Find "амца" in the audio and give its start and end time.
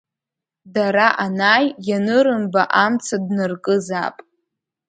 2.83-3.17